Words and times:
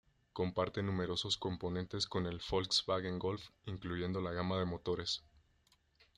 Comparte 0.33 0.81
numerosos 0.81 1.37
componentes 1.37 2.07
con 2.07 2.25
el 2.25 2.41
Volkswagen 2.49 3.19
Golf, 3.19 3.49
incluyendo 3.67 4.19
la 4.19 4.31
gama 4.31 4.57
de 4.57 4.65
motores. 4.65 5.21